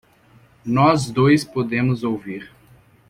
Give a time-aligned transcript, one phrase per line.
[0.65, 2.49] Nós dois podemos ouvir.